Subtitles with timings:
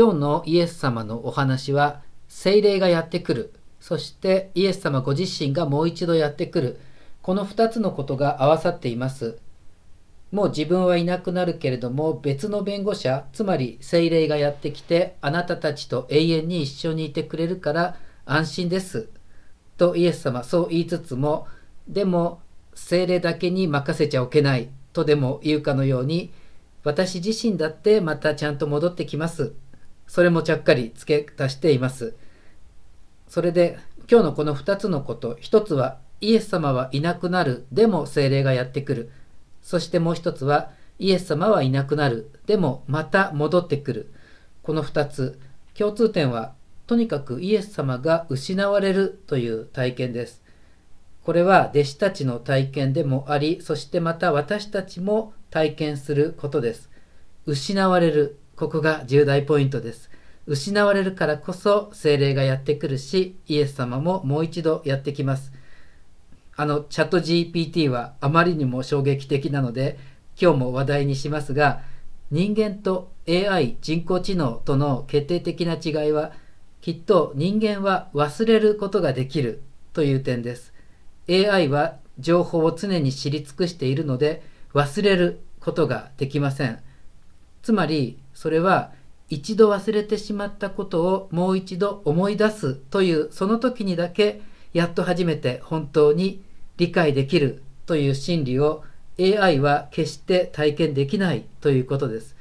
[0.00, 3.52] 今日のイエス様のお話は精霊がやってくる。
[3.80, 6.80] そしてイエス様ご自身がもう一度やってくる。
[7.20, 9.36] この2つのことが合わさっています。
[10.32, 19.10] もう自分はいなくなるけれども別の弁護者つまり精霊がやってきてあなたたちと永遠に一緒にいてくれるから安心です。
[19.76, 21.46] とイエス様そう言いつつも
[21.86, 22.40] でも
[22.72, 24.70] 精霊だけに任せちゃおけない。
[24.94, 26.32] とでも言うかのように
[26.84, 29.52] 私自身だってまたちゃんと戻ってきます。
[30.10, 32.16] それもちゃっかり付け足しています。
[33.28, 33.78] それで
[34.10, 39.12] 今日のこの2つのこと1つはイエス様はいなくなるでも精霊がやってくる。
[39.62, 44.12] そしてもう一つはイエス様はいなくなるでもまた戻ってくる。
[44.64, 45.38] この2つ。
[45.74, 46.54] 共通点は
[46.88, 50.42] とにかくイエス様が失われるという体験です。
[51.22, 56.90] これは弟子たちの体験でもありそしてまた私たちも体験することです。
[57.46, 58.39] 失われる。
[58.60, 60.10] ここが重大ポイントです。
[60.46, 65.50] 失われるからこそ精霊がやってくるしイエス様ももう一度やってきます。
[66.56, 69.98] あのチャット GPT はあまりにも衝撃的なので
[70.38, 71.80] 今日も話題にしますが
[72.30, 76.32] 人間と AI 人工知能との決定的な違いは
[76.82, 79.62] きっと人間は忘れることができる
[79.94, 80.74] という点です。
[81.30, 84.42] AI は情報を常に知り尽くしているので
[84.74, 86.82] 忘れることができません。
[87.62, 88.92] つまりそれは
[89.28, 96.42] 一度忘れてしまったことをもう一度思い出すというその時にだけやっと初めて本当に
[96.76, 98.84] 理解できるという真理を
[99.18, 102.36] AI は決して体験できないということです。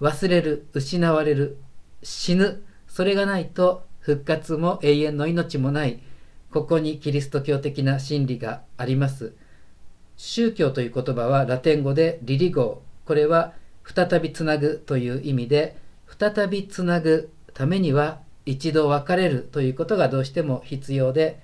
[0.00, 1.58] 忘れる、失われる、
[2.02, 6.00] 死ぬ、それがないと復活も永遠の命もない、
[6.52, 9.34] ここにキリスト教的な真理があります。
[10.16, 15.76] 宗教という言葉はラテン語でリリゴー、これは再びつなぐという意味で、
[16.18, 21.40] 再びつなぐためには一度別れるということがどうしても必要で、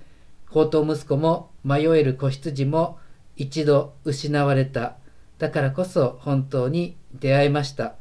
[0.47, 2.99] 宝刀息子も迷える子羊も
[3.35, 4.97] 一度失われた。
[5.37, 7.95] だからこそ本当に出会いました。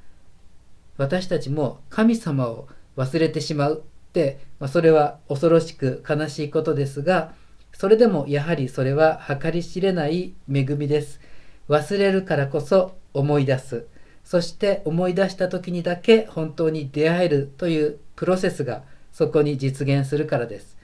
[0.96, 7.34] 私たちも神様を忘れてしまうって、まあ、それは恐ろしく悲しいことですが、
[7.72, 11.20] それでもやはりそれは計り知れない恵みです。
[11.68, 13.86] 忘れるからこそ思い出す。
[14.26, 18.82] そして思い出した時にだけ本当に出会えるというプロセスが
[19.12, 20.76] そこに実現するからです。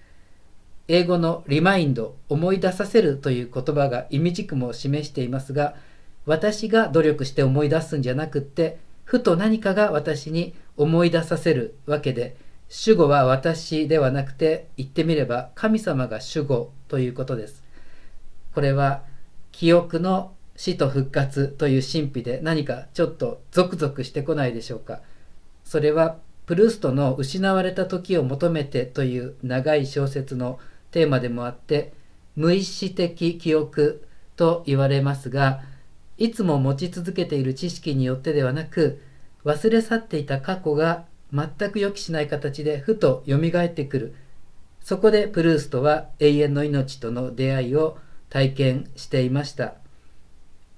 [0.87, 5.75] 英語のリマインド、思い出させるという言葉が意味軸も示していますが、
[6.25, 12.37] 私が努力して思い出すんじゃなくって、ふと何かが私に思い出させるわけで、
[12.69, 17.65] 主語は私ではなくて、言ってみれば神様が主語ということです。
[18.55, 19.03] これは
[19.51, 25.01] 記憶の死と復活という神秘で何かちょっとゾクゾクしてこないでしょうか。
[25.65, 30.61] それはプルーストの失われた時を求めてという長い小説の
[30.93, 31.93] テーマでもあって
[32.37, 34.07] 無意識的記憶
[34.37, 35.63] と言われますが
[36.17, 39.03] いつも持ち続けている知識によってではなく
[39.45, 44.15] 忘れ去っていた過去が全く予期しない形でふとよみがえってくる
[44.81, 47.99] そこでプルーストは永遠の命との出会いを
[48.29, 49.82] 体験していました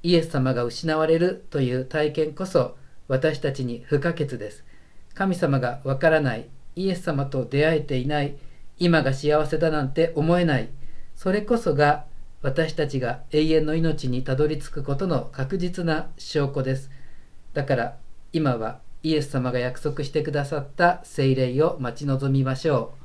[0.04, 2.76] イエス様が失われるという体験こそ
[3.08, 4.62] 私たちに不可欠です。
[5.14, 8.36] 神様がわからないイエス様と出会えていない
[8.78, 10.68] 今が幸せだなんて思えない
[11.14, 12.04] それこそが
[12.42, 16.90] 私たちが永遠の命にたどり着くことの確実な証拠です。
[17.54, 17.96] だから
[18.34, 23.03] 今はイエス様が約束してくださった聖霊を待ち望みましょう。